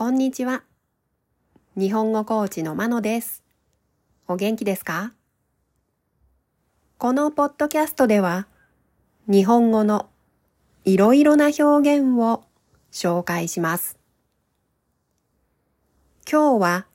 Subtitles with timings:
[0.00, 0.62] こんにちは。
[1.76, 3.42] 日本語コーチのまのです。
[4.28, 5.12] お元気ですか？
[6.96, 8.46] このポッドキャストでは、
[9.28, 10.08] 日本語の
[10.86, 11.64] いろいろな表
[11.98, 12.44] 現を
[12.90, 13.98] 紹介します。
[16.26, 16.86] 今日は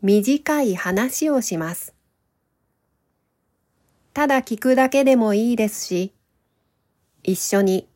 [0.00, 1.94] 短い話をします。
[4.14, 6.14] ただ聞くだけでもいいですし、
[7.22, 7.86] 一緒に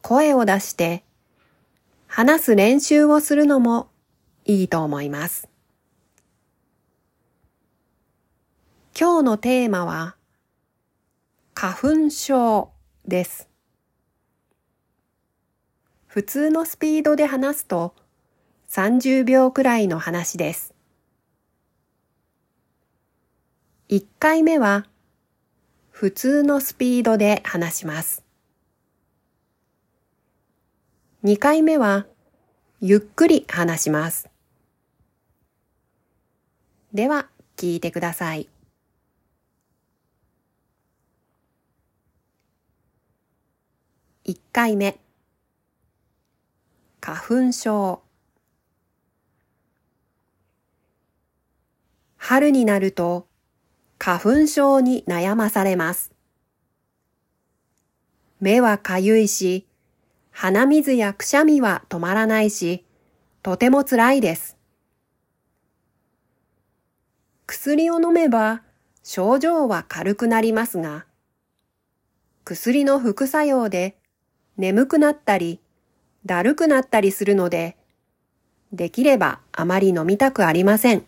[0.00, 1.04] 声を出して
[2.16, 3.90] 話す練習をするのも
[4.46, 5.50] いいと思います。
[8.98, 10.16] 今日のテーマは
[11.52, 12.70] 花粉症
[13.06, 13.50] です。
[16.06, 17.94] 普通のスピードで話すと
[18.70, 20.72] 30秒くらいの話です。
[23.90, 24.86] 1回目は
[25.90, 28.25] 普通のスピードで話します。
[31.24, 32.06] 2回目は
[32.80, 34.28] ゆっくり話します。
[36.92, 38.48] では聞いてください。
[44.26, 44.98] 1回目
[47.00, 48.02] 花粉症
[52.16, 53.26] 春になると
[53.98, 56.12] 花粉症に悩まされます。
[58.38, 59.66] 目はかゆいし、
[60.38, 62.84] 鼻水やくしゃみは止まらないし、
[63.42, 64.58] とても辛いです。
[67.46, 68.60] 薬を飲めば
[69.02, 71.06] 症状は軽くなりますが、
[72.44, 73.96] 薬の副作用で
[74.58, 75.58] 眠くなったり、
[76.26, 77.78] だるくなったりするので、
[78.74, 81.06] できればあまり飲みたくありません。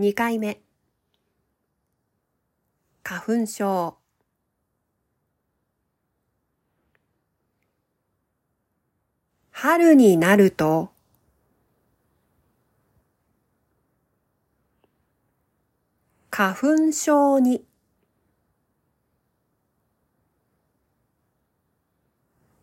[0.00, 0.60] 2回目
[3.02, 3.96] 花粉症
[9.50, 10.92] 春になると
[16.30, 17.64] 花粉症に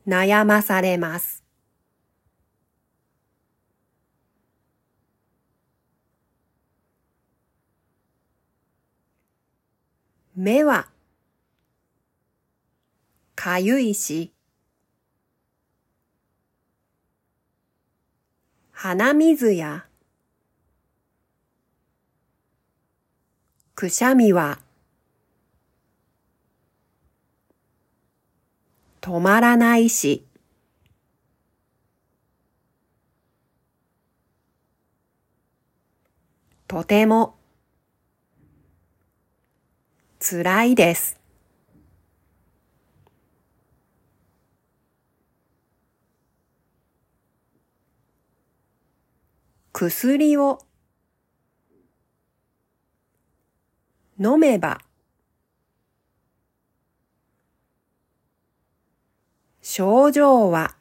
[0.08, 1.45] 悩まされます。
[10.38, 10.90] 目は
[13.36, 14.34] かゆいし、
[18.74, 19.86] 鼻水や
[23.76, 24.60] くしゃみは
[29.00, 30.26] 止まらないし、
[36.68, 37.38] とても
[40.28, 41.20] 辛いです。
[49.72, 50.66] 薬を
[54.20, 54.80] 飲めば
[59.62, 60.76] 症状は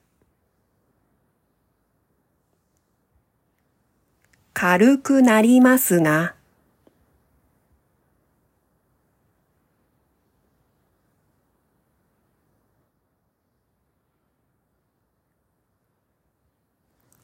[4.55, 6.35] 軽くなりますが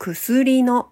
[0.02, 0.88] 薬の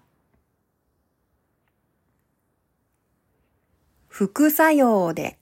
[4.07, 5.39] 副作用で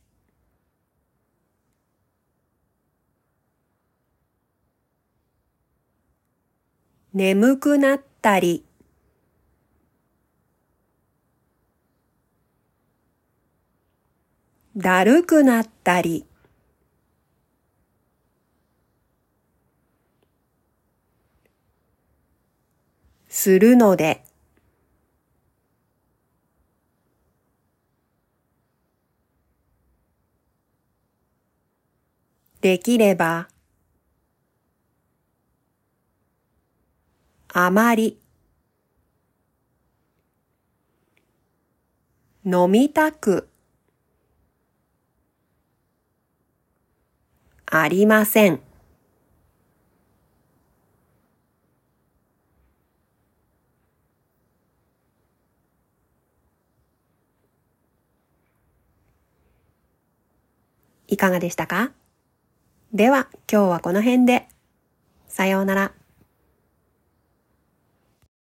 [7.13, 8.63] 眠くなったり
[14.77, 16.25] だるくなったり
[23.37, 24.23] するので、
[32.61, 33.47] できれば、
[37.53, 38.19] あまり、
[42.43, 43.47] 飲みたく、
[47.67, 48.66] ありません。
[61.07, 61.91] いかがでしたか？
[62.93, 64.47] では今日はこの辺で。
[65.27, 65.91] さようなら。